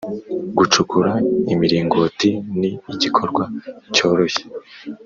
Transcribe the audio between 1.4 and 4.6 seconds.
imiringoti ni igikorwa cyoroshye